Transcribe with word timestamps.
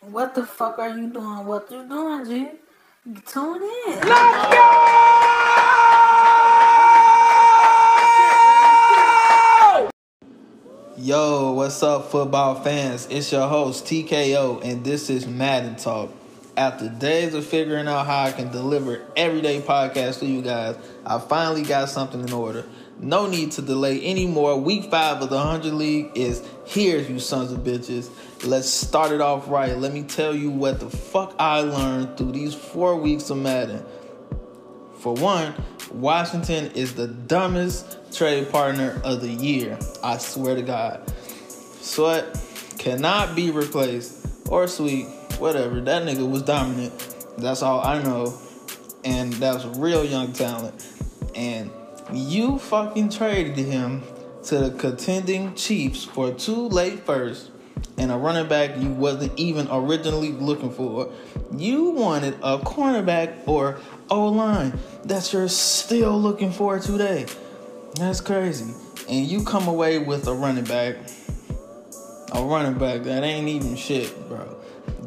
What 0.00 0.34
the 0.36 0.46
fuck 0.46 0.78
are 0.78 0.96
you 0.96 1.08
doing? 1.12 1.44
What 1.44 1.68
you 1.72 1.82
doing, 1.88 2.24
G? 2.24 2.48
Tune 3.26 3.62
in. 3.62 3.98
Let's 3.98 4.06
go! 4.06 5.24
Yo, 10.98 11.52
what's 11.52 11.82
up, 11.82 12.10
football 12.12 12.54
fans? 12.62 13.08
It's 13.10 13.32
your 13.32 13.48
host, 13.48 13.86
TKO, 13.86 14.62
and 14.62 14.84
this 14.84 15.10
is 15.10 15.26
Madden 15.26 15.74
Talk. 15.74 16.10
After 16.56 16.88
days 16.88 17.34
of 17.34 17.44
figuring 17.44 17.88
out 17.88 18.06
how 18.06 18.22
I 18.24 18.30
can 18.32 18.52
deliver 18.52 19.02
everyday 19.16 19.60
podcasts 19.60 20.20
to 20.20 20.26
you 20.26 20.42
guys, 20.42 20.76
I 21.04 21.18
finally 21.18 21.62
got 21.64 21.88
something 21.88 22.20
in 22.20 22.32
order. 22.32 22.64
No 23.00 23.26
need 23.26 23.52
to 23.52 23.62
delay 23.62 24.04
anymore. 24.04 24.58
Week 24.60 24.90
five 24.90 25.22
of 25.22 25.30
the 25.30 25.36
100 25.36 25.72
League 25.72 26.10
is 26.14 26.42
here, 26.64 26.98
you 26.98 27.20
sons 27.20 27.52
of 27.52 27.60
bitches. 27.60 28.10
Let's 28.44 28.68
start 28.68 29.12
it 29.12 29.20
off 29.20 29.48
right. 29.48 29.76
Let 29.76 29.92
me 29.92 30.02
tell 30.02 30.34
you 30.34 30.50
what 30.50 30.80
the 30.80 30.90
fuck 30.90 31.34
I 31.38 31.60
learned 31.60 32.16
through 32.16 32.32
these 32.32 32.54
four 32.54 32.96
weeks 32.96 33.30
of 33.30 33.38
Madden. 33.38 33.84
For 34.98 35.14
one, 35.14 35.54
Washington 35.92 36.72
is 36.72 36.94
the 36.94 37.06
dumbest 37.06 38.12
trade 38.12 38.50
partner 38.50 39.00
of 39.04 39.20
the 39.20 39.28
year. 39.28 39.78
I 40.02 40.18
swear 40.18 40.56
to 40.56 40.62
God. 40.62 41.12
Sweat 41.80 42.40
cannot 42.78 43.36
be 43.36 43.50
replaced 43.50 44.26
or 44.50 44.66
sweet, 44.66 45.06
whatever. 45.38 45.80
That 45.80 46.02
nigga 46.02 46.28
was 46.28 46.42
dominant. 46.42 46.92
That's 47.38 47.62
all 47.62 47.80
I 47.80 48.02
know. 48.02 48.36
And 49.04 49.32
that's 49.34 49.64
real 49.78 50.04
young 50.04 50.32
talent. 50.32 50.86
And 51.34 51.70
you 52.12 52.58
fucking 52.58 53.10
traded 53.10 53.56
him 53.56 54.02
to 54.44 54.58
the 54.58 54.70
contending 54.78 55.54
Chiefs 55.54 56.04
for 56.04 56.32
two 56.32 56.68
late 56.68 57.00
firsts 57.00 57.50
and 57.96 58.12
a 58.12 58.16
running 58.16 58.48
back 58.48 58.76
you 58.78 58.88
wasn't 58.90 59.36
even 59.38 59.68
originally 59.70 60.32
looking 60.32 60.70
for. 60.70 61.10
You 61.56 61.90
wanted 61.90 62.34
a 62.42 62.58
cornerback 62.58 63.46
or 63.46 63.78
O 64.10 64.28
line 64.28 64.78
that 65.04 65.32
you're 65.32 65.48
still 65.48 66.18
looking 66.18 66.52
for 66.52 66.78
today. 66.78 67.26
That's 67.96 68.20
crazy. 68.20 68.72
And 69.08 69.26
you 69.26 69.42
come 69.42 69.68
away 69.68 69.98
with 69.98 70.26
a 70.28 70.32
running 70.32 70.64
back, 70.64 70.96
a 72.32 72.42
running 72.42 72.78
back 72.78 73.02
that 73.02 73.24
ain't 73.24 73.48
even 73.48 73.76
shit, 73.76 74.28
bro. 74.28 74.56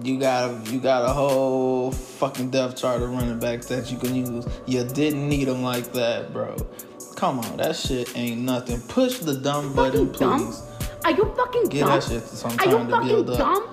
You 0.04 0.20
got 0.20 0.50
a, 0.50 0.72
you 0.72 0.80
got 0.80 1.06
a 1.06 1.14
whole 1.14 1.92
fucking 1.92 2.50
depth 2.50 2.78
chart 2.78 3.02
of 3.02 3.12
running 3.12 3.40
backs 3.40 3.68
that 3.68 3.92
you 3.92 3.98
can 3.98 4.16
use. 4.16 4.48
You 4.66 4.84
didn't 4.84 5.30
need 5.30 5.48
them 5.48 5.62
like 5.62 5.94
that, 5.94 6.34
bro. 6.34 6.58
Come 7.16 7.40
on, 7.40 7.58
that 7.58 7.76
shit 7.76 8.16
ain't 8.18 8.42
nothing. 8.42 8.82
Push 8.82 9.20
the 9.20 9.36
dumb 9.36 9.74
button, 9.74 10.10
please. 10.10 10.20
Dumb? 10.20 10.54
Are 11.06 11.12
you 11.12 11.34
fucking 11.36 11.66
Give 11.70 11.86
dumb? 11.86 12.00
Get 12.00 12.02
that 12.02 12.04
shit 12.10 12.24
some 12.24 12.52
Are 12.60 12.66
you 12.66 12.72
time 12.78 12.88
to 12.88 12.92
fucking 12.94 13.08
build 13.10 13.30
up. 13.32 13.38
dumb? 13.38 13.68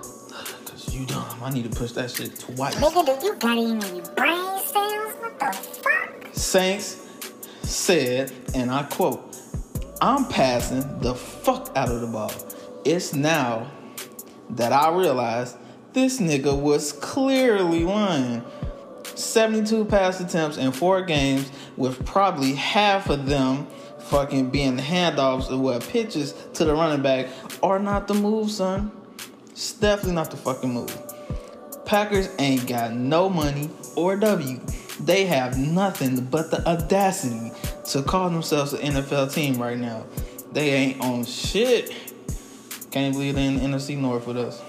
Cause 0.67 0.95
you 0.95 1.07
dumb. 1.07 1.43
I 1.43 1.51
need 1.51 1.71
to 1.71 1.79
push 1.79 1.93
that 1.93 2.11
shit 2.11 2.39
twice. 2.39 2.75
Nigga, 2.77 3.21
do 3.21 3.27
you 3.27 3.35
got 3.37 3.59
any 3.59 4.01
brain 4.17 4.61
cells? 4.65 5.15
What 5.21 5.39
the 5.39 5.53
fuck? 5.53 6.27
Saints 6.35 7.07
said, 7.63 8.33
and 8.55 8.71
I 8.71 8.83
quote, 8.85 9.37
I'm 10.01 10.27
passing 10.27 11.01
the 11.01 11.15
fuck 11.15 11.71
out 11.75 11.89
of 11.91 12.01
the 12.01 12.07
ball. 12.07 12.33
It's 12.85 13.15
now 13.15 13.71
that 14.51 14.73
I 14.73 14.95
realize 14.95 15.57
this 15.93 16.21
nigga 16.21 16.59
was 16.59 16.93
clearly 16.93 17.85
lying. 17.85 18.43
72 19.15 19.85
pass 19.87 20.21
attempts 20.21 20.57
in 20.59 20.71
four 20.71 21.03
games, 21.03 21.51
with 21.79 22.05
probably 22.05 22.55
half 22.55 23.09
of 23.09 23.27
them 23.27 23.67
fucking 24.01 24.51
being 24.51 24.77
handoffs 24.77 25.51
or 25.51 25.59
what 25.59 25.87
pitches 25.89 26.35
to 26.55 26.65
the 26.65 26.75
running 26.75 27.03
back 27.03 27.29
are 27.63 27.79
not 27.79 28.09
the 28.09 28.15
move, 28.15 28.51
son. 28.51 28.91
It's 29.51 29.73
definitely 29.73 30.15
not 30.15 30.31
the 30.31 30.37
fucking 30.37 30.73
move. 30.73 30.97
Packers 31.85 32.29
ain't 32.39 32.67
got 32.67 32.93
no 32.93 33.31
money 33.31 33.71
or 33.97 34.17
W. 34.17 34.61
They 35.01 35.25
have 35.27 35.57
nothing 35.57 36.25
but 36.27 36.51
the 36.51 36.67
audacity 36.67 37.53
to 37.93 38.03
call 38.03 38.29
themselves 38.31 38.73
an 38.73 38.95
NFL 38.95 39.33
team 39.33 39.61
right 39.61 39.79
now. 39.79 40.05
They 40.53 40.71
ain't 40.71 41.01
on 41.01 41.25
shit. 41.25 41.95
Can't 42.91 43.15
believe 43.15 43.37
they're 43.37 43.49
in 43.49 43.57
the 43.57 43.61
NFC 43.61 43.97
North 43.97 44.27
with 44.27 44.37
us. 44.37 44.63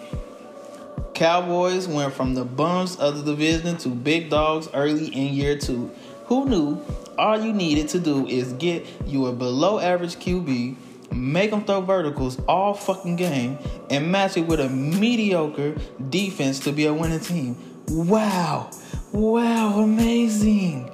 Cowboys 1.14 1.88
went 1.88 2.14
from 2.14 2.34
the 2.34 2.46
bums 2.46 2.96
of 2.98 3.18
the 3.18 3.32
division 3.32 3.78
to 3.78 3.90
big 3.90 4.30
dogs 4.30 4.70
early 4.74 5.08
in 5.08 5.34
year 5.34 5.58
two. 5.58 5.92
Who 6.30 6.46
knew 6.46 6.80
all 7.18 7.44
you 7.44 7.52
needed 7.52 7.90
to 7.90 8.00
do 8.00 8.28
is 8.28 8.54
get 8.54 8.86
you 9.08 9.26
a 9.26 9.34
below 9.34 9.80
average 9.80 10.18
QB, 10.18 10.76
make 11.12 11.50
them 11.50 11.66
throw 11.66 11.82
verticals 11.82 12.40
all 12.48 12.76
fucking 12.76 13.16
game, 13.16 13.58
and 13.90 14.12
match 14.12 14.38
it 14.38 14.42
with 14.42 14.60
a 14.60 14.70
mediocre 14.70 15.76
defense 16.12 16.60
to 16.60 16.72
be 16.72 16.86
a 16.86 16.94
winning 16.94 17.20
team? 17.20 17.58
Wow. 17.88 18.70
Wow, 19.12 19.80
amazing. 19.80 20.92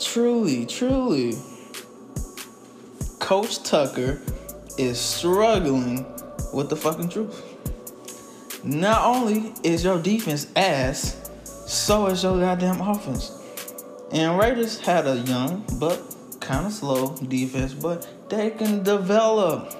Truly, 0.00 0.66
truly. 0.66 1.34
Coach 3.20 3.62
Tucker 3.62 4.20
is 4.78 4.98
struggling 4.98 6.04
with 6.52 6.70
the 6.70 6.76
fucking 6.76 7.10
truth. 7.10 7.40
Not 8.64 9.04
only 9.04 9.52
is 9.62 9.84
your 9.84 10.02
defense 10.02 10.48
ass, 10.56 11.30
so 11.44 12.06
is 12.06 12.24
your 12.24 12.40
goddamn 12.40 12.80
offense. 12.80 13.35
And 14.12 14.38
Raiders 14.38 14.78
had 14.78 15.06
a 15.06 15.16
young 15.16 15.64
but 15.78 16.00
kind 16.40 16.66
of 16.66 16.72
slow 16.72 17.16
defense, 17.16 17.74
but 17.74 18.06
they 18.30 18.50
can 18.50 18.82
develop. 18.82 19.74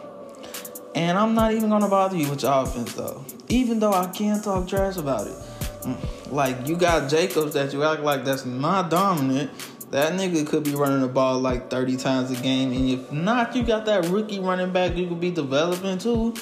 And 0.94 1.16
I'm 1.18 1.34
not 1.34 1.52
even 1.52 1.68
gonna 1.70 1.88
bother 1.88 2.16
you 2.16 2.28
with 2.30 2.42
your 2.42 2.52
offense 2.62 2.92
though, 2.94 3.24
even 3.48 3.78
though 3.78 3.92
I 3.92 4.06
can 4.06 4.42
talk 4.42 4.66
trash 4.66 4.96
about 4.96 5.26
it. 5.26 5.36
Mm, 5.82 6.32
Like 6.32 6.66
you 6.66 6.76
got 6.76 7.08
Jacobs 7.08 7.54
that 7.54 7.72
you 7.72 7.84
act 7.84 8.02
like 8.02 8.24
that's 8.24 8.44
not 8.46 8.90
dominant. 8.90 9.50
That 9.92 10.14
nigga 10.14 10.44
could 10.46 10.64
be 10.64 10.74
running 10.74 11.00
the 11.00 11.08
ball 11.08 11.38
like 11.38 11.70
30 11.70 11.96
times 11.96 12.30
a 12.32 12.42
game, 12.42 12.72
and 12.72 12.90
if 12.90 13.12
not, 13.12 13.54
you 13.54 13.62
got 13.62 13.86
that 13.86 14.06
rookie 14.06 14.40
running 14.40 14.72
back 14.72 14.96
you 14.96 15.06
could 15.06 15.20
be 15.20 15.30
developing 15.30 15.98
too. 15.98 16.34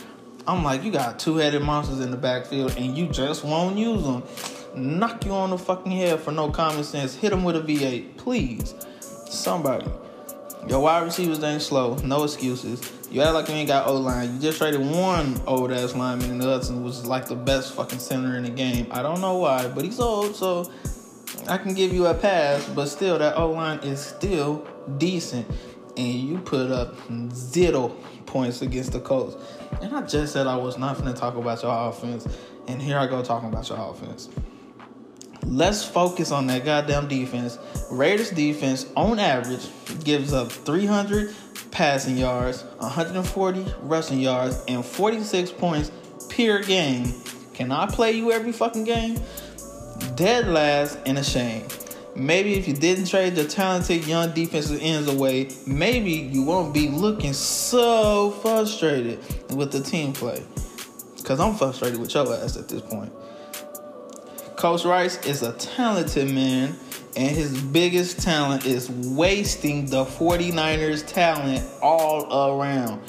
I'm 0.47 0.62
like, 0.62 0.83
you 0.83 0.91
got 0.91 1.19
two-headed 1.19 1.62
monsters 1.62 2.00
in 2.00 2.11
the 2.11 2.17
backfield, 2.17 2.77
and 2.77 2.97
you 2.97 3.06
just 3.09 3.44
won't 3.44 3.77
use 3.77 4.03
them. 4.03 4.23
Knock 4.77 5.25
you 5.25 5.33
on 5.33 5.51
the 5.51 5.59
fucking 5.59 5.93
head 5.93 6.21
for 6.21 6.33
no 6.33 6.51
common 6.51 6.85
sense. 6.85 7.15
Hit 7.15 7.31
them 7.31 7.45
with 7.45 7.57
a 7.57 7.61
V8, 7.61 8.17
please. 8.17 8.75
Somebody. 9.01 9.87
Your 10.67 10.81
wide 10.81 11.05
receivers 11.05 11.43
ain't 11.43 11.62
slow. 11.62 11.97
No 11.97 12.25
excuses. 12.25 12.91
You 13.11 13.23
act 13.23 13.35
like 13.35 13.49
you 13.49 13.55
ain't 13.55 13.69
got 13.69 13.87
O 13.87 13.97
line. 13.97 14.35
You 14.35 14.41
just 14.41 14.59
traded 14.59 14.81
one 14.81 15.41
old 15.47 15.71
ass 15.71 15.95
lineman, 15.95 16.31
and 16.33 16.43
Hudson 16.43 16.83
was 16.83 17.07
like 17.07 17.27
the 17.27 17.37
best 17.37 17.75
fucking 17.75 17.99
center 18.01 18.37
in 18.37 18.43
the 18.43 18.51
game. 18.51 18.89
I 18.91 19.03
don't 19.03 19.21
know 19.21 19.39
why, 19.39 19.69
but 19.69 19.85
he's 19.85 20.01
old, 20.01 20.35
so 20.35 20.71
I 21.47 21.59
can 21.59 21.75
give 21.75 21.93
you 21.93 22.06
a 22.06 22.15
pass. 22.15 22.69
But 22.71 22.87
still, 22.87 23.19
that 23.19 23.37
O 23.37 23.51
line 23.51 23.79
is 23.81 24.01
still 24.01 24.67
decent, 24.99 25.47
and 25.97 26.15
you 26.15 26.39
put 26.39 26.73
up 26.73 26.97
zero 27.33 27.89
points 28.27 28.62
against 28.62 28.93
the 28.93 29.01
Colts. 29.01 29.37
And 29.81 29.95
I 29.95 30.03
just 30.03 30.33
said 30.33 30.47
I 30.47 30.56
was 30.56 30.79
not 30.79 30.99
gonna 30.99 31.12
talk 31.12 31.37
about 31.37 31.62
your 31.62 31.89
offense, 31.89 32.27
and 32.67 32.83
here 32.83 32.99
I 32.99 33.06
go 33.06 33.23
talking 33.23 33.49
about 33.49 33.69
your 33.69 33.79
offense. 33.79 34.29
Let's 35.47 35.84
focus 35.84 36.32
on 36.32 36.47
that 36.49 36.65
goddamn 36.65 37.09
defense. 37.09 37.59
Raiders 37.91 38.31
defense, 38.31 38.87
on 38.97 39.19
average, 39.19 39.69
gives 40.03 40.32
up 40.32 40.50
300 40.50 41.34
passing 41.71 42.16
yards, 42.16 42.62
140 42.78 43.66
rushing 43.82 44.21
yards, 44.21 44.62
and 44.69 44.84
46 44.84 45.50
points 45.53 45.91
per 46.31 46.62
game. 46.62 47.12
Can 47.53 47.71
I 47.71 47.87
play 47.87 48.12
you 48.12 48.32
every 48.32 48.53
fucking 48.53 48.84
game? 48.84 49.21
Dead 50.15 50.49
last 50.49 50.99
and 51.06 51.19
a 51.19 51.25
shame. 51.25 51.66
Maybe 52.16 52.55
if 52.55 52.69
you 52.69 52.75
didn't 52.75 53.06
trade 53.06 53.37
your 53.37 53.47
talented 53.47 54.06
young 54.06 54.32
defensive 54.32 54.78
ends 54.81 55.09
away, 55.09 55.50
maybe 55.66 56.12
you 56.12 56.44
won't 56.44 56.72
be 56.72 56.88
looking 56.88 57.32
so 57.32 58.31
frustrated 58.43 59.19
with 59.50 59.72
the 59.72 59.81
team 59.81 60.12
play. 60.12 60.43
Because 61.16 61.41
I'm 61.41 61.55
frustrated 61.55 61.99
with 61.99 62.15
your 62.15 62.32
ass 62.32 62.56
at 62.56 62.69
this 62.69 62.82
point. 62.82 63.12
Coach 64.64 64.87
Rice 64.87 65.22
is 65.26 65.43
a 65.43 65.52
talented 65.52 66.31
man, 66.31 66.75
and 67.16 67.37
his 67.37 67.61
biggest 67.64 68.22
talent 68.22 68.64
is 68.64 68.88
wasting 68.90 69.84
the 69.84 70.06
49ers' 70.06 71.06
talent 71.06 71.62
all 71.82 72.58
around. 72.58 73.02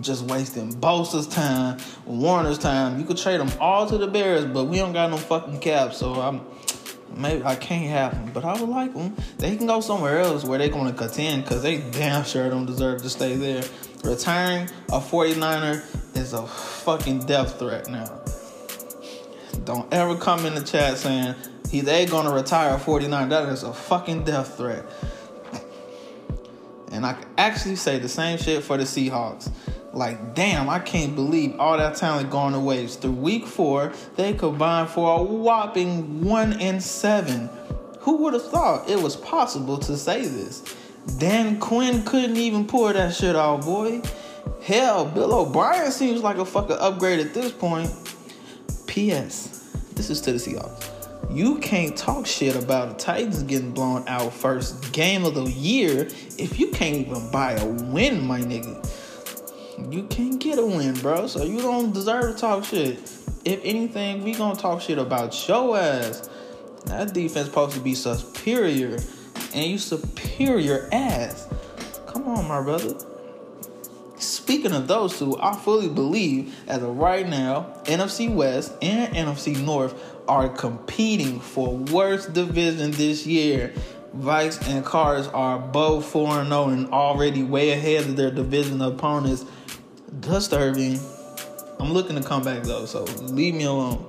Just 0.00 0.24
wasting 0.24 0.72
Bosa's 0.72 1.28
time, 1.28 1.78
Warner's 2.06 2.58
time. 2.58 2.98
You 2.98 3.04
could 3.04 3.18
trade 3.18 3.38
them 3.38 3.52
all 3.60 3.86
to 3.88 3.98
the 3.98 4.08
Bears, 4.08 4.46
but 4.46 4.64
we 4.64 4.78
don't 4.78 4.92
got 4.92 5.10
no 5.10 5.16
fucking 5.16 5.60
cap, 5.60 5.94
so 5.94 6.14
I'm 6.14 6.40
maybe 7.14 7.44
I 7.44 7.54
can't 7.54 7.88
have 7.90 8.14
them. 8.14 8.32
But 8.34 8.44
I 8.44 8.60
would 8.60 8.68
like 8.68 8.92
them. 8.94 9.14
They 9.36 9.54
can 9.54 9.68
go 9.68 9.80
somewhere 9.80 10.18
else 10.18 10.44
where 10.44 10.58
they're 10.58 10.70
going 10.70 10.90
to 10.90 10.98
contend 10.98 11.44
because 11.44 11.62
they 11.62 11.88
damn 11.92 12.24
sure 12.24 12.50
don't 12.50 12.66
deserve 12.66 13.02
to 13.02 13.10
stay 13.10 13.36
there. 13.36 13.62
Retiring 14.02 14.68
a 14.88 14.98
49er 14.98 16.16
is 16.16 16.32
a 16.32 16.44
fucking 16.44 17.26
death 17.26 17.60
threat 17.60 17.88
now. 17.88 18.22
Don't 19.68 19.92
ever 19.92 20.16
come 20.16 20.46
in 20.46 20.54
the 20.54 20.62
chat 20.62 20.96
saying 20.96 21.34
he 21.70 21.82
they 21.82 22.06
gonna 22.06 22.32
retire 22.32 22.76
a 22.76 22.78
49. 22.78 23.28
That 23.28 23.50
is 23.50 23.64
a 23.64 23.74
fucking 23.74 24.24
death 24.24 24.56
threat. 24.56 24.86
And 26.90 27.04
I 27.04 27.12
can 27.12 27.28
actually 27.36 27.76
say 27.76 27.98
the 27.98 28.08
same 28.08 28.38
shit 28.38 28.64
for 28.64 28.78
the 28.78 28.84
Seahawks. 28.84 29.50
Like, 29.92 30.34
damn, 30.34 30.70
I 30.70 30.78
can't 30.78 31.14
believe 31.14 31.60
all 31.60 31.76
that 31.76 31.96
talent 31.96 32.30
going 32.30 32.54
to 32.54 32.60
waste. 32.60 33.02
Through 33.02 33.10
week 33.12 33.46
four, 33.46 33.92
they 34.16 34.32
combined 34.32 34.88
for 34.88 35.20
a 35.20 35.22
whopping 35.22 36.24
one 36.24 36.58
in 36.62 36.80
seven. 36.80 37.50
Who 38.00 38.16
would 38.22 38.32
have 38.32 38.48
thought 38.48 38.88
it 38.88 38.98
was 38.98 39.16
possible 39.16 39.76
to 39.80 39.98
say 39.98 40.22
this? 40.26 40.62
Dan 41.18 41.60
Quinn 41.60 42.04
couldn't 42.04 42.38
even 42.38 42.66
pull 42.66 42.90
that 42.90 43.14
shit 43.14 43.36
off, 43.36 43.66
boy. 43.66 44.00
Hell, 44.62 45.04
Bill 45.04 45.34
O'Brien 45.34 45.92
seems 45.92 46.22
like 46.22 46.38
a 46.38 46.46
fucking 46.46 46.78
upgrade 46.80 47.20
at 47.20 47.34
this 47.34 47.52
point. 47.52 47.92
P.S. 48.88 49.57
This 49.98 50.10
is 50.10 50.20
to 50.20 50.32
the 50.32 50.38
Seahawks. 50.38 50.92
You 51.28 51.58
can't 51.58 51.96
talk 51.96 52.24
shit 52.24 52.54
about 52.54 52.90
the 52.90 53.04
Titans 53.04 53.42
getting 53.42 53.72
blown 53.72 54.06
out 54.06 54.32
first 54.32 54.92
game 54.92 55.24
of 55.24 55.34
the 55.34 55.42
year 55.42 56.06
if 56.38 56.60
you 56.60 56.68
can't 56.68 56.94
even 56.94 57.28
buy 57.32 57.54
a 57.54 57.66
win, 57.66 58.24
my 58.24 58.38
nigga. 58.38 58.78
You 59.92 60.04
can't 60.04 60.38
get 60.38 60.60
a 60.60 60.64
win, 60.64 60.94
bro. 61.00 61.26
So 61.26 61.42
you 61.42 61.60
don't 61.60 61.92
deserve 61.92 62.36
to 62.36 62.40
talk 62.40 62.64
shit. 62.64 63.00
If 63.44 63.60
anything, 63.64 64.22
we 64.22 64.34
gonna 64.34 64.54
talk 64.54 64.80
shit 64.80 64.98
about 64.98 65.48
your 65.48 65.76
ass. 65.76 66.30
That 66.84 67.12
defense 67.12 67.48
supposed 67.48 67.74
to 67.74 67.80
be 67.80 67.96
superior, 67.96 69.00
and 69.52 69.66
you 69.66 69.78
superior 69.78 70.88
ass. 70.92 71.48
Come 72.06 72.28
on, 72.28 72.46
my 72.46 72.62
brother. 72.62 72.94
Speaking 74.48 74.72
of 74.72 74.88
those 74.88 75.18
two, 75.18 75.36
I 75.38 75.54
fully 75.54 75.90
believe 75.90 76.58
as 76.68 76.82
of 76.82 76.96
right 76.96 77.28
now, 77.28 77.66
NFC 77.84 78.34
West 78.34 78.72
and 78.80 79.14
NFC 79.14 79.62
North 79.62 79.94
are 80.26 80.48
competing 80.48 81.38
for 81.38 81.76
worst 81.76 82.32
division 82.32 82.92
this 82.92 83.26
year. 83.26 83.74
Vikes 84.16 84.66
and 84.66 84.82
Cards 84.82 85.26
are 85.26 85.58
both 85.58 86.06
4 86.06 86.46
0 86.46 86.68
and 86.70 86.88
already 86.94 87.42
way 87.42 87.72
ahead 87.72 88.06
of 88.06 88.16
their 88.16 88.30
division 88.30 88.80
opponents. 88.80 89.44
Disturbing. 90.20 90.98
I'm 91.78 91.92
looking 91.92 92.16
to 92.16 92.26
come 92.26 92.42
back 92.42 92.62
though, 92.62 92.86
so 92.86 93.04
leave 93.04 93.54
me 93.54 93.64
alone. 93.64 94.02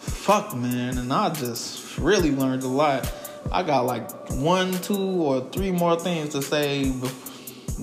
Fuck, 0.00 0.56
man. 0.56 0.98
And 0.98 1.12
I 1.12 1.32
just 1.32 1.96
really 1.96 2.32
learned 2.32 2.64
a 2.64 2.66
lot. 2.68 3.08
I 3.52 3.62
got 3.62 3.86
like 3.86 4.10
one, 4.32 4.72
two, 4.80 4.98
or 4.98 5.48
three 5.50 5.70
more 5.70 5.96
things 5.96 6.30
to 6.30 6.42
say 6.42 6.86
bef- 6.86 7.27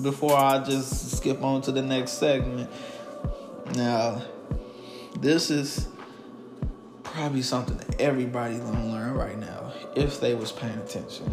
before 0.02 0.36
I 0.36 0.62
just 0.62 1.16
skip 1.16 1.42
on 1.42 1.62
to 1.62 1.72
the 1.72 1.82
next 1.82 2.12
segment. 2.12 2.70
Now, 3.74 4.22
this 5.18 5.50
is 5.50 5.88
probably 7.02 7.42
something 7.42 7.76
that 7.78 8.00
everybody's 8.00 8.60
gonna 8.60 8.86
learn 8.86 9.14
right 9.14 9.38
now 9.38 9.72
if 9.94 10.20
they 10.20 10.34
was 10.34 10.52
paying 10.52 10.78
attention. 10.78 11.32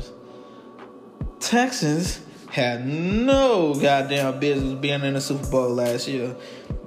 Texans 1.40 2.22
had 2.50 2.88
no 2.88 3.74
goddamn 3.74 4.40
business 4.40 4.80
being 4.80 5.04
in 5.04 5.16
the 5.16 5.22
Super 5.22 5.46
Bowl 5.48 5.70
last 5.70 6.08
year. 6.08 6.36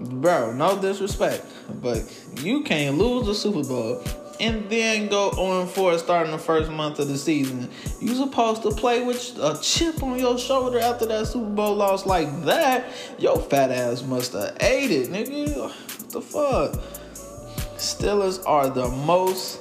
Bro, 0.01 0.55
no 0.55 0.81
disrespect, 0.81 1.45
but 1.83 2.03
you 2.41 2.63
can't 2.63 2.97
lose 2.97 3.27
the 3.27 3.35
Super 3.35 3.65
Bowl 3.65 4.03
and 4.41 4.69
then 4.69 5.09
go 5.09 5.31
on 5.31 5.67
for 5.67 5.97
starting 5.99 6.33
the 6.33 6.39
first 6.39 6.71
month 6.71 6.99
of 6.99 7.09
the 7.09 7.17
season. 7.17 7.71
You 8.01 8.15
supposed 8.15 8.63
to 8.63 8.71
play 8.71 9.05
with 9.05 9.39
a 9.39 9.59
chip 9.63 10.03
on 10.03 10.19
your 10.19 10.39
shoulder 10.39 10.79
after 10.79 11.07
that 11.07 11.27
Super 11.27 11.51
Bowl 11.51 11.75
loss 11.75 12.07
like 12.07 12.45
that. 12.45 12.93
Your 13.19 13.39
fat 13.39 13.71
ass 13.71 14.03
must 14.03 14.33
have 14.33 14.57
ate 14.61 14.91
it, 14.91 15.11
nigga. 15.11 15.69
What 15.69 16.11
the 16.11 16.21
fuck? 16.21 16.73
Steelers 17.77 18.43
are 18.47 18.71
the 18.71 18.89
most 18.89 19.61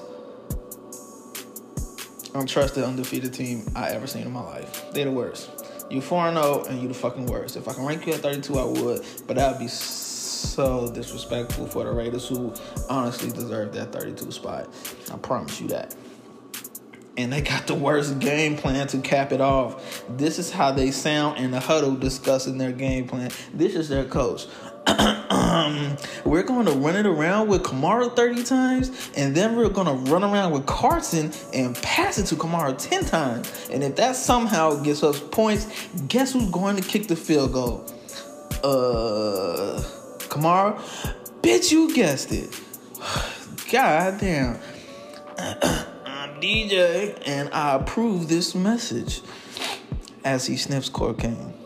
untrusted 2.34 2.86
undefeated 2.86 3.34
team 3.34 3.66
I 3.76 3.90
ever 3.90 4.08
seen 4.08 4.24
in 4.24 4.32
my 4.32 4.44
life. 4.44 4.92
They 4.92 5.04
the 5.04 5.12
worst. 5.12 5.50
You 5.90 6.02
4 6.02 6.32
0 6.34 6.64
and 6.66 6.82
you 6.82 6.88
the 6.88 6.94
fucking 6.94 7.28
worst. 7.28 7.56
If 7.56 7.68
I 7.68 7.74
can 7.74 7.86
rank 7.86 8.08
you 8.08 8.14
at 8.14 8.20
32, 8.20 8.58
I 8.58 8.66
would, 8.66 9.06
but 9.28 9.36
that 9.36 9.52
would 9.52 9.60
be 9.60 9.68
so 9.68 10.05
disrespectful 10.46 11.68
for 11.68 11.84
the 11.84 11.92
Raiders 11.92 12.28
who 12.28 12.54
honestly 12.90 13.32
deserve 13.32 13.74
that 13.74 13.92
32 13.92 14.32
spot. 14.32 14.70
I 15.12 15.18
promise 15.18 15.60
you 15.62 15.68
that. 15.70 15.96
And 17.18 17.32
they 17.32 17.42
got 17.42 17.66
the 17.68 17.76
worst 17.76 18.20
game 18.20 18.58
plan 18.58 18.88
to 18.88 18.98
cap 19.00 19.32
it 19.32 19.40
off. 19.40 20.04
This 20.10 20.38
is 20.38 20.52
how 20.52 20.72
they 20.72 20.92
sound 20.92 21.38
in 21.38 21.52
the 21.52 21.60
huddle 21.62 21.96
discussing 21.96 22.58
their 22.58 22.74
game 22.74 23.08
plan. 23.08 23.32
This 23.54 23.76
is 23.76 23.88
their 23.88 24.04
coach. 24.04 24.48
we're 26.26 26.44
going 26.44 26.66
to 26.66 26.74
run 26.74 26.96
it 26.96 27.08
around 27.08 27.48
with 27.48 27.64
Kamara 27.64 28.16
30 28.16 28.44
times, 28.44 29.12
and 29.18 29.34
then 29.34 29.56
we're 29.56 29.70
going 29.70 29.88
to 29.88 30.12
run 30.12 30.24
around 30.24 30.52
with 30.52 30.66
Carson 30.68 31.32
and 31.54 31.76
pass 31.78 32.20
it 32.20 32.26
to 32.28 32.36
Kamara 32.36 32.78
10 32.78 33.06
times. 33.06 33.70
And 33.72 33.84
if 33.84 33.96
that 33.96 34.16
somehow 34.16 34.76
gets 34.76 35.02
us 35.02 35.20
points, 35.20 35.68
guess 36.08 36.34
who's 36.34 36.52
going 36.52 36.76
to 36.76 36.84
kick 36.84 37.08
the 37.08 37.16
field 37.16 37.54
goal? 37.54 37.86
Uh, 38.64 39.82
Kamara? 40.36 40.78
Bitch, 41.42 41.72
you 41.72 41.96
guessed 41.96 42.34
it. 42.34 42.60
God 43.72 44.20
damn. 44.20 44.60
I'm 45.38 46.42
DJ, 46.42 47.22
and 47.26 47.50
I 47.54 47.76
approve 47.76 48.28
this 48.28 48.54
message 48.54 49.22
as 50.26 50.46
he 50.46 50.58
sniffs 50.58 50.90
cocaine. 50.90 51.54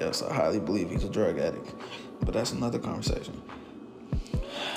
Yes, 0.00 0.22
I 0.22 0.34
highly 0.34 0.60
believe 0.60 0.90
he's 0.90 1.04
a 1.04 1.08
drug 1.08 1.38
addict, 1.38 1.72
but 2.20 2.34
that's 2.34 2.52
another 2.52 2.78
conversation. 2.78 3.40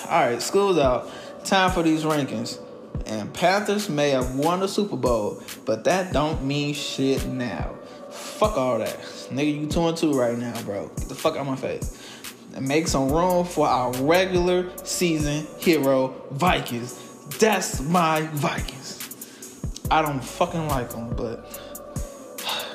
All 0.07 0.21
right, 0.21 0.41
school's 0.41 0.77
out. 0.77 1.09
Time 1.43 1.71
for 1.71 1.83
these 1.83 2.03
rankings. 2.03 2.61
And 3.05 3.33
Panthers 3.33 3.89
may 3.89 4.11
have 4.11 4.35
won 4.35 4.61
the 4.61 4.69
Super 4.69 4.95
Bowl, 4.95 5.41
but 5.65 5.83
that 5.83 6.13
don't 6.13 6.45
mean 6.45 6.73
shit 6.73 7.25
now. 7.25 7.75
Fuck 8.09 8.57
all 8.57 8.77
that. 8.77 8.97
Nigga, 9.29 9.61
you 9.61 9.67
2 9.67 9.87
and 9.87 9.97
2 9.97 10.13
right 10.13 10.37
now, 10.37 10.59
bro. 10.63 10.87
Get 10.87 11.09
the 11.09 11.15
fuck 11.15 11.35
out 11.35 11.45
my 11.45 11.55
face. 11.55 12.01
And 12.55 12.67
make 12.67 12.87
some 12.87 13.11
room 13.11 13.45
for 13.45 13.67
our 13.67 13.91
regular 14.03 14.69
season 14.85 15.45
hero, 15.57 16.15
Vikings. 16.31 16.97
That's 17.39 17.81
my 17.81 18.21
Vikings. 18.33 19.85
I 19.91 20.01
don't 20.01 20.23
fucking 20.23 20.67
like 20.67 20.89
them, 20.89 21.13
but 21.15 21.61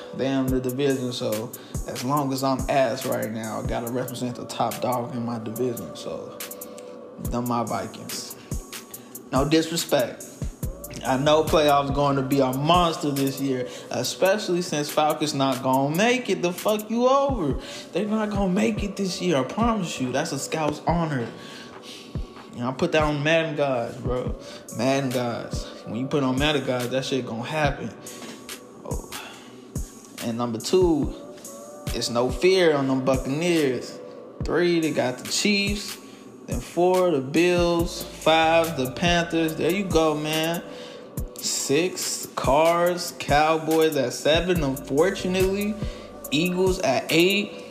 damn 0.18 0.48
the 0.48 0.60
division, 0.60 1.12
so 1.12 1.50
as 1.88 2.04
long 2.04 2.32
as 2.32 2.44
I'm 2.44 2.58
ass 2.68 3.06
right 3.06 3.30
now, 3.30 3.60
I 3.60 3.66
gotta 3.66 3.90
represent 3.90 4.36
the 4.36 4.46
top 4.46 4.80
dog 4.80 5.14
in 5.14 5.24
my 5.24 5.38
division. 5.38 5.96
So, 5.96 6.38
them 7.24 7.48
my 7.48 7.64
Vikings. 7.64 8.36
No 9.32 9.48
disrespect. 9.48 10.26
I 11.04 11.16
know 11.16 11.42
playoffs 11.44 11.94
going 11.94 12.16
to 12.16 12.22
be 12.22 12.40
a 12.40 12.52
monster 12.52 13.10
this 13.10 13.40
year, 13.40 13.68
especially 13.90 14.62
since 14.62 14.88
Falcons 14.88 15.34
not 15.34 15.62
gonna 15.62 15.94
make 15.94 16.30
it. 16.30 16.42
The 16.42 16.52
fuck 16.52 16.88
you 16.90 17.08
over? 17.08 17.60
They're 17.92 18.06
not 18.06 18.30
gonna 18.30 18.52
make 18.52 18.82
it 18.84 18.96
this 18.96 19.20
year. 19.20 19.36
I 19.36 19.44
promise 19.44 20.00
you. 20.00 20.12
That's 20.12 20.32
a 20.32 20.38
scout's 20.38 20.80
honor. 20.86 21.26
I 22.60 22.70
put 22.70 22.92
that 22.92 23.02
on 23.02 23.22
Madden 23.22 23.56
guys, 23.56 23.96
bro. 23.96 24.36
Madden 24.76 25.10
guys. 25.10 25.64
When 25.86 25.96
you 25.96 26.06
put 26.06 26.22
on 26.22 26.38
Madden 26.38 26.64
guys, 26.64 26.90
that 26.90 27.04
shit 27.04 27.26
gonna 27.26 27.42
happen. 27.42 27.90
Oh. 28.84 29.10
And 30.24 30.38
number 30.38 30.60
two, 30.60 31.14
it's 31.86 32.10
no 32.10 32.30
fear 32.30 32.76
on 32.76 32.86
them 32.86 33.04
Buccaneers. 33.04 33.98
Three, 34.44 34.78
they 34.80 34.92
got 34.92 35.18
the 35.18 35.28
Chiefs. 35.28 35.98
Then 36.46 36.60
four, 36.60 37.10
the 37.10 37.20
Bills. 37.20 38.04
Five, 38.04 38.76
the 38.76 38.92
Panthers. 38.92 39.56
There 39.56 39.72
you 39.72 39.84
go, 39.84 40.14
man. 40.14 40.62
Six, 41.42 42.28
Cars, 42.36 43.14
Cowboys 43.18 43.96
at 43.96 44.12
seven, 44.12 44.62
unfortunately. 44.62 45.74
Eagles 46.30 46.78
at 46.80 47.06
eight. 47.10 47.64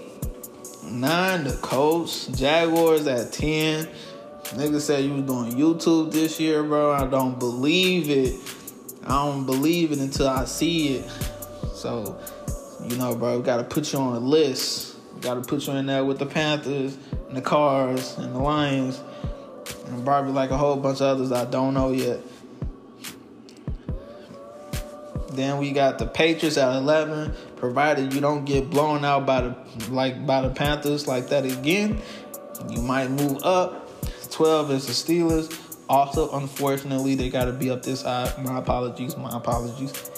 Nine, 0.83 1.45
the 1.45 1.53
Colts. 1.61 2.27
Jaguars 2.27 3.07
at 3.07 3.31
10. 3.31 3.87
Nigga 4.55 4.81
said 4.81 5.05
you 5.05 5.13
was 5.13 5.23
doing 5.23 5.53
YouTube 5.53 6.11
this 6.11 6.37
year, 6.37 6.63
bro. 6.63 6.91
I 6.91 7.07
don't 7.07 7.39
believe 7.39 8.09
it. 8.09 8.35
I 9.05 9.25
don't 9.25 9.45
believe 9.45 9.93
it 9.93 9.99
until 9.99 10.27
I 10.27 10.43
see 10.43 10.97
it. 10.97 11.09
So, 11.73 12.19
you 12.85 12.97
know, 12.97 13.15
bro, 13.15 13.37
we 13.37 13.43
gotta 13.43 13.63
put 13.63 13.93
you 13.93 13.99
on 13.99 14.17
a 14.17 14.19
list. 14.19 14.97
We 15.15 15.21
gotta 15.21 15.41
put 15.41 15.65
you 15.65 15.73
in 15.73 15.85
there 15.85 16.03
with 16.03 16.19
the 16.19 16.25
Panthers 16.25 16.97
and 17.29 17.37
the 17.37 17.41
Cards 17.41 18.17
and 18.17 18.35
the 18.35 18.39
Lions. 18.39 19.01
And 19.85 20.03
probably 20.03 20.33
like 20.33 20.51
a 20.51 20.57
whole 20.57 20.75
bunch 20.75 20.97
of 20.97 21.07
others 21.07 21.31
I 21.31 21.45
don't 21.45 21.73
know 21.73 21.91
yet. 21.91 22.19
Then 25.31 25.57
we 25.57 25.71
got 25.71 25.97
the 25.97 26.05
Patriots 26.05 26.57
at 26.57 26.75
11, 26.75 27.33
provided 27.55 28.13
you 28.13 28.21
don't 28.21 28.43
get 28.45 28.69
blown 28.69 29.05
out 29.05 29.25
by 29.25 29.41
the 29.41 29.55
like 29.89 30.25
by 30.25 30.41
the 30.41 30.49
Panthers 30.49 31.07
like 31.07 31.29
that 31.29 31.45
again. 31.45 32.01
You 32.69 32.81
might 32.81 33.09
move 33.09 33.43
up. 33.43 33.87
12 34.31 34.71
is 34.71 34.87
the 34.87 34.93
Steelers. 34.93 35.57
Also, 35.89 36.31
unfortunately, 36.31 37.15
they 37.15 37.29
got 37.29 37.45
to 37.45 37.51
be 37.51 37.69
up 37.69 37.83
this 37.83 38.03
high. 38.03 38.33
My 38.43 38.59
apologies. 38.59 39.17
My 39.17 39.35
apologies. 39.35 40.11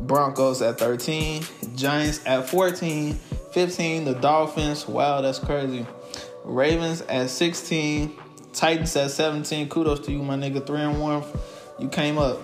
Broncos 0.00 0.62
at 0.62 0.78
13. 0.78 1.44
Giants 1.74 2.20
at 2.26 2.48
14. 2.48 3.14
15, 3.52 4.04
the 4.04 4.14
Dolphins. 4.14 4.86
Wow, 4.86 5.20
that's 5.20 5.38
crazy. 5.38 5.86
Ravens 6.44 7.02
at 7.02 7.30
16. 7.30 8.16
Titans 8.52 8.96
at 8.96 9.10
17. 9.10 9.68
Kudos 9.68 10.00
to 10.00 10.12
you, 10.12 10.22
my 10.22 10.36
nigga. 10.36 10.66
3 10.66 10.80
and 10.80 11.00
1. 11.00 11.24
You 11.78 11.88
came 11.88 12.18
up. 12.18 12.40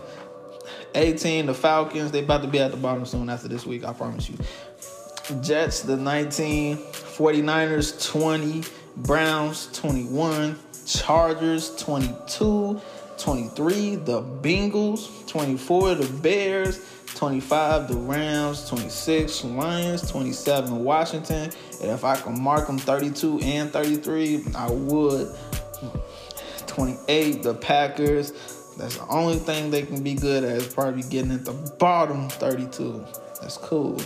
18, 0.94 1.46
the 1.46 1.54
Falcons. 1.54 2.10
They 2.10 2.22
about 2.22 2.42
to 2.42 2.48
be 2.48 2.58
at 2.58 2.70
the 2.70 2.76
bottom 2.76 3.04
soon 3.04 3.28
after 3.28 3.48
this 3.48 3.66
week, 3.66 3.84
I 3.84 3.92
promise 3.92 4.28
you. 4.28 4.36
Jets 5.40 5.82
the 5.82 5.96
19, 5.96 6.76
49ers 6.76 8.10
20, 8.10 8.64
Browns 8.96 9.68
21, 9.78 10.58
Chargers 10.86 11.74
22, 11.76 12.80
23 13.18 13.94
the 13.96 14.22
Bengals, 14.22 15.28
24 15.28 15.94
the 15.94 16.12
Bears, 16.20 16.84
25 17.14 17.88
the 17.88 17.96
Rams, 17.96 18.68
26 18.68 19.44
Lions, 19.44 20.10
27 20.10 20.82
Washington. 20.82 21.50
And 21.80 21.90
if 21.90 22.04
I 22.04 22.16
can 22.16 22.40
mark 22.40 22.66
them 22.66 22.78
32 22.78 23.40
and 23.40 23.70
33, 23.72 24.44
I 24.56 24.70
would. 24.70 25.34
28 26.66 27.42
the 27.42 27.54
Packers. 27.54 28.61
That's 28.76 28.96
the 28.96 29.06
only 29.08 29.36
thing 29.36 29.70
they 29.70 29.82
can 29.82 30.02
be 30.02 30.14
good 30.14 30.44
at 30.44 30.56
is 30.56 30.72
probably 30.72 31.02
getting 31.02 31.32
at 31.32 31.44
the 31.44 31.52
bottom 31.78 32.28
32. 32.28 33.04
That's 33.40 33.58
cool. 33.58 33.98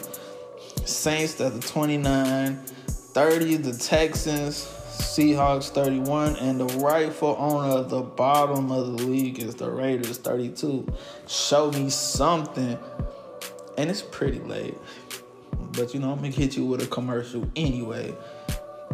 Saints 0.84 1.40
at 1.40 1.54
the 1.54 1.60
29, 1.60 2.56
30 2.56 3.56
the 3.56 3.72
Texans, 3.72 4.64
Seahawks 4.64 5.68
31, 5.70 6.36
and 6.36 6.60
the 6.60 6.66
rightful 6.78 7.36
owner 7.38 7.78
of 7.78 7.90
the 7.90 8.02
bottom 8.02 8.70
of 8.70 8.98
the 8.98 9.04
league 9.04 9.38
is 9.38 9.54
the 9.54 9.70
Raiders 9.70 10.18
32. 10.18 10.86
Show 11.26 11.70
me 11.72 11.90
something. 11.90 12.78
And 13.78 13.90
it's 13.90 14.02
pretty 14.02 14.40
late. 14.40 14.76
But 15.72 15.94
you 15.94 16.00
know, 16.00 16.10
I'm 16.10 16.16
gonna 16.16 16.28
hit 16.28 16.56
you 16.56 16.64
with 16.64 16.82
a 16.82 16.86
commercial 16.86 17.48
anyway. 17.54 18.14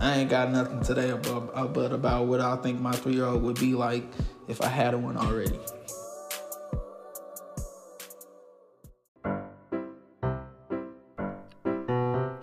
I 0.00 0.16
ain't 0.16 0.30
got 0.30 0.50
nothing 0.50 0.82
today 0.82 1.10
about, 1.10 1.72
but 1.72 1.92
about 1.92 2.26
what 2.26 2.40
I 2.40 2.56
think 2.56 2.80
my 2.80 2.90
three 2.90 3.14
year 3.14 3.26
old 3.26 3.42
would 3.42 3.60
be 3.60 3.74
like 3.74 4.02
if 4.52 4.60
I 4.60 4.68
had 4.68 4.94
one 4.94 5.16
already. 5.16 5.58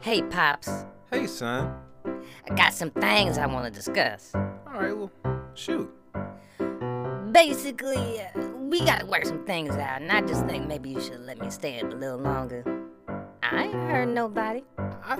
Hey, 0.02 0.24
Pops. 0.24 0.86
Hey, 1.12 1.28
son. 1.28 1.72
I 2.04 2.56
got 2.56 2.74
some 2.74 2.90
things 2.90 3.38
I 3.38 3.46
want 3.46 3.66
to 3.66 3.72
discuss. 3.72 4.32
All 4.34 4.74
right, 4.74 4.98
well, 4.98 5.12
shoot. 5.54 5.88
Basically, 7.32 8.22
uh, 8.22 8.48
we 8.58 8.84
gotta 8.84 9.06
work 9.06 9.26
some 9.26 9.46
things 9.46 9.76
out, 9.76 10.02
and 10.02 10.12
I 10.12 10.22
just 10.22 10.48
think 10.48 10.68
maybe 10.68 10.90
you 10.90 11.00
should 11.00 11.20
let 11.20 11.40
me 11.40 11.52
stay 11.52 11.80
up 11.80 11.94
a 11.94 11.96
little 11.96 12.18
longer. 12.18 12.64
I 13.44 13.66
ain't 13.66 13.74
heard 13.74 14.10
nobody. 14.10 14.64
I, 14.80 15.18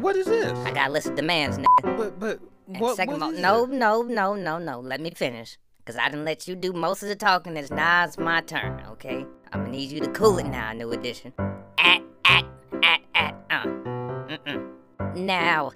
what 0.00 0.16
is 0.16 0.26
this? 0.26 0.52
I 0.66 0.70
got 0.70 0.90
a 0.90 0.92
list 0.92 1.06
of 1.06 1.14
demands, 1.14 1.56
nigga. 1.56 1.96
But, 1.96 2.20
but, 2.20 2.40
And 2.76 2.82
what, 2.82 2.96
second 2.96 3.20
what 3.20 3.34
no, 3.34 3.64
no, 3.64 4.02
no, 4.02 4.34
no, 4.34 4.58
no. 4.58 4.80
Let 4.80 5.00
me 5.00 5.10
finish. 5.10 5.56
Cause 5.86 5.96
I 5.96 6.08
didn't 6.08 6.24
let 6.24 6.46
you 6.48 6.56
do 6.56 6.72
most 6.72 7.02
of 7.02 7.08
the 7.08 7.16
talking. 7.16 7.56
It's 7.56 7.70
now 7.70 8.04
it's 8.04 8.18
my 8.18 8.40
turn, 8.40 8.82
okay? 8.90 9.24
I'm 9.52 9.60
gonna 9.60 9.70
need 9.70 9.90
you 9.90 10.00
to 10.00 10.08
cool 10.08 10.36
it 10.38 10.46
now, 10.46 10.72
new 10.72 10.90
edition. 10.90 11.32
At, 11.78 12.02
at, 12.24 12.44
at, 12.82 13.00
at, 13.14 13.34
uh. 13.50 13.62
Mm-mm. 13.64 14.72
Now, 15.14 15.70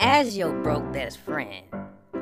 as 0.00 0.36
your 0.36 0.52
broke 0.62 0.92
best 0.92 1.18
friend, 1.20 1.64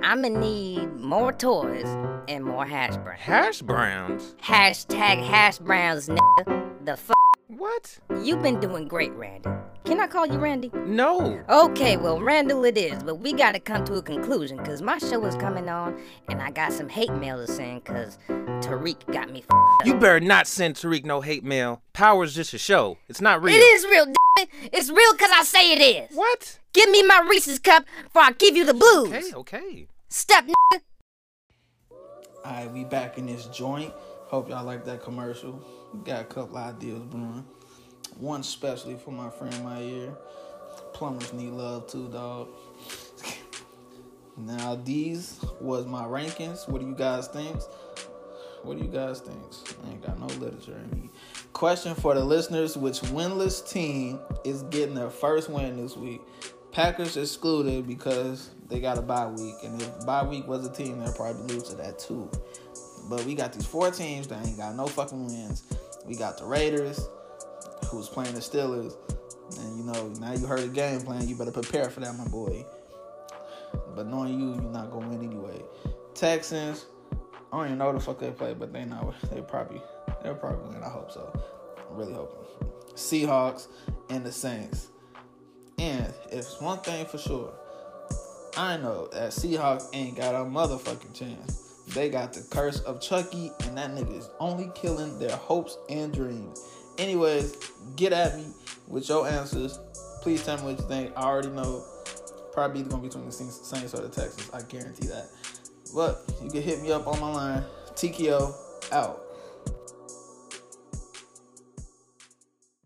I'ma 0.03 0.29
need 0.29 0.95
more 0.97 1.33
toys 1.33 1.89
and 2.29 2.45
more 2.45 2.67
hash 2.67 2.97
browns. 2.99 3.21
Hash 3.21 3.63
browns? 3.63 4.35
Hashtag 4.43 5.25
hash 5.27 5.59
browns, 5.59 6.09
nigga. 6.09 6.85
The 6.85 6.93
f- 6.93 7.11
What? 7.49 7.99
You've 8.23 8.43
been 8.43 8.61
doing 8.61 8.87
great, 8.87 9.13
Randy. 9.13 9.49
Can 9.85 9.99
I 9.99 10.07
call 10.07 10.27
you 10.27 10.39
Randy? 10.39 10.71
No. 10.87 11.43
Okay, 11.49 11.97
well, 11.97 12.21
Randall 12.21 12.65
it 12.65 12.79
is, 12.79 13.03
but 13.03 13.17
we 13.17 13.33
gotta 13.33 13.59
come 13.59 13.85
to 13.87 13.95
a 13.95 14.03
conclusion, 14.03 14.59
cause 14.65 14.81
my 14.81 14.99
show 14.99 15.25
is 15.27 15.35
coming 15.35 15.69
on, 15.69 16.01
and 16.29 16.41
I 16.41 16.51
got 16.53 16.73
some 16.73 16.89
hate 16.89 17.13
mail 17.13 17.45
to 17.45 17.53
send, 17.53 17.85
cause 17.85 18.17
Tariq 18.29 19.13
got 19.13 19.31
me. 19.31 19.45
You 19.85 19.95
better 19.95 20.21
not 20.21 20.47
send 20.47 20.77
Tariq 20.77 21.05
no 21.05 21.21
hate 21.21 21.43
mail. 21.43 21.83
Power's 21.95 22.35
just 22.35 22.55
a 22.55 22.59
show. 22.59 22.97
It's 23.09 23.21
not 23.21 23.43
real. 23.43 23.55
It 23.55 23.59
is 23.59 23.85
real, 23.87 24.07
d- 24.07 24.15
it. 24.39 24.49
It's 24.73 24.89
real 24.89 25.13
cause 25.15 25.31
I 25.33 25.43
say 25.43 25.73
it 25.73 26.11
is. 26.11 26.17
What? 26.17 26.61
Give 26.73 26.89
me 26.89 27.03
my 27.03 27.27
Reese's 27.29 27.59
cup, 27.59 27.85
before 28.05 28.23
I 28.23 28.33
give 28.33 28.57
you 28.57 28.65
the 28.65 28.75
blues. 28.75 29.09
Okay, 29.13 29.35
okay. 29.35 29.87
Step, 30.09 30.45
nigga. 30.47 30.81
Alright, 32.45 32.71
we 32.73 32.85
back 32.85 33.19
in 33.19 33.27
this 33.27 33.47
joint. 33.47 33.93
Hope 34.27 34.49
y'all 34.49 34.65
like 34.65 34.85
that 34.85 35.03
commercial. 35.03 35.61
Got 36.05 36.21
a 36.23 36.25
couple 36.25 36.57
ideas 36.57 37.03
brewing. 37.03 37.45
One 38.23 38.43
especially 38.43 38.95
for 38.95 39.11
my 39.11 39.31
friend 39.31 39.65
Mario. 39.65 40.17
Plumbers 40.93 41.33
need 41.33 41.51
love 41.51 41.89
too, 41.89 42.07
dog. 42.07 42.47
now 44.37 44.77
these 44.77 45.45
was 45.61 45.87
my 45.87 46.05
rankings. 46.05 46.69
What 46.69 46.81
do 46.81 46.87
you 46.87 46.95
guys 46.95 47.27
think? 47.27 47.61
What 48.63 48.79
do 48.79 48.85
you 48.85 48.91
guys 48.93 49.19
think? 49.19 49.43
I 49.85 49.91
ain't 49.91 50.07
got 50.07 50.21
no 50.21 50.27
literature 50.27 50.79
in 50.85 51.01
me. 51.01 51.11
Question 51.53 51.97
for 51.97 52.15
the 52.15 52.25
listeners: 52.25 52.77
Which 52.77 53.01
winless 53.01 53.69
team 53.69 54.21
is 54.45 54.63
getting 54.71 54.95
their 54.95 55.11
first 55.11 55.51
win 55.51 55.77
this 55.77 55.97
week? 55.97 56.21
Packers 56.71 57.17
excluded 57.17 57.89
because 57.89 58.51
they 58.69 58.79
got 58.79 58.99
a 58.99 59.03
bye 59.03 59.27
week, 59.27 59.57
and 59.65 59.83
if 59.83 60.07
bye 60.07 60.23
week 60.23 60.47
was 60.47 60.65
a 60.65 60.73
team, 60.73 61.01
they'll 61.01 61.13
probably 61.13 61.53
lose 61.53 61.65
to 61.71 61.75
that 61.75 61.99
too. 61.99 62.31
But 63.11 63.25
we 63.25 63.35
got 63.35 63.53
these 63.53 63.67
four 63.67 63.91
teams 63.91 64.29
that 64.29 64.47
ain't 64.47 64.59
got 64.59 64.77
no 64.77 64.87
fucking 64.87 65.27
wins. 65.27 65.65
We 66.07 66.15
got 66.15 66.39
the 66.39 66.45
Raiders, 66.45 67.09
who's 67.93 68.09
playing 68.09 68.35
the 68.35 68.41
Steelers, 68.41 68.97
and 69.61 69.79
you 69.79 69.85
know 69.85 70.09
now 70.21 70.33
you 70.33 70.47
heard 70.47 70.61
the 70.61 70.69
game 70.69 71.01
plan. 71.03 71.29
You 71.29 71.37
better 71.37 71.53
prepare 71.53 71.91
for 71.91 72.01
that, 72.01 72.17
my 72.17 72.27
boy. 72.27 72.65
But 73.95 74.07
knowing 74.07 74.39
you, 74.39 74.55
you're 74.55 74.73
not 74.73 74.91
gonna 74.91 75.09
win 75.09 75.23
anyway. 75.23 75.63
Texans, 76.15 76.87
I 77.53 77.57
don't 77.57 77.67
even 77.67 77.79
know 77.79 77.93
the 77.93 78.01
fuck 78.01 78.19
they 78.19 78.31
play, 78.31 78.55
but 78.55 78.73
they 78.73 78.85
know 78.85 79.15
they 79.31 79.41
probably 79.43 79.81
they'll 80.23 80.35
probably 80.35 80.75
win. 80.75 80.83
I 80.83 80.89
hope 80.89 81.13
so. 81.13 81.33
I'm 81.91 81.97
really 81.97 82.15
hoping. 82.15 82.69
Seahawks 82.95 83.69
and 84.11 84.25
the 84.25 84.33
Saints. 84.33 84.89
And 85.79 86.07
if 86.07 86.33
it's 86.33 86.61
one 86.61 86.79
thing 86.79 87.07
for 87.07 87.19
sure, 87.19 87.53
I 88.57 88.77
know 88.77 89.09
that 89.13 89.31
Seahawks 89.31 89.89
ain't 89.95 90.17
got 90.17 90.35
a 90.35 90.45
motherfucking 90.45 91.15
chance. 91.15 91.83
They 91.89 92.09
got 92.09 92.33
the 92.33 92.43
curse 92.51 92.81
of 92.81 93.01
Chucky, 93.01 93.51
and 93.65 93.77
that 93.77 93.91
nigga 93.91 94.17
is 94.19 94.31
only 94.39 94.71
killing 94.75 95.19
their 95.19 95.37
hopes 95.37 95.77
and 95.89 96.13
dreams. 96.13 96.63
Anyways, 96.99 97.57
get 97.97 98.13
at 98.13 98.37
me 98.37 98.47
with 98.89 99.09
your 99.09 99.27
answers. 99.27 99.79
Please 100.23 100.45
tell 100.45 100.59
me 100.59 100.65
what 100.65 100.79
you 100.79 100.89
think. 100.89 101.13
I 101.17 101.23
already 101.23 101.49
know. 101.49 101.85
Probably 102.53 102.83
gonna 102.83 103.03
be 103.03 103.09
between 103.09 103.27
the 103.27 103.33
Saints 103.33 103.95
or 103.95 104.03
the 104.03 104.09
Texans. 104.09 104.51
I 104.53 104.63
guarantee 104.63 105.07
that. 105.09 105.31
But 105.95 106.23
you 106.43 106.51
can 106.51 106.63
hit 106.63 106.83
me 106.83 106.93
up 106.93 107.07
on 107.07 107.19
my 107.19 107.33
line. 107.33 107.65
TKO 107.95 108.55
out. 108.93 109.21